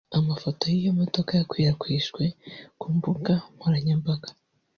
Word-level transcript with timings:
Amafoto 0.19 0.61
y’iyo 0.71 0.91
modoka 0.99 1.31
yakwirakwijwe 1.33 2.23
ku 2.79 2.87
mbuga 2.95 3.33
nkoranyamabaga 3.53 4.29